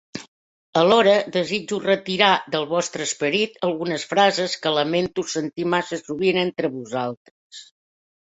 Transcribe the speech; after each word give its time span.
Alhora, 0.79 1.11
desitjo 1.35 1.77
retirar 1.91 2.29
del 2.55 2.65
vostre 2.71 3.05
esperit 3.09 3.59
algunes 3.69 4.07
frases 4.15 4.57
que 4.65 4.73
lamento 4.79 5.27
sentir 5.35 5.67
massa 5.75 6.01
sovint 6.03 6.43
entre 6.47 6.73
vosaltres. 6.81 7.63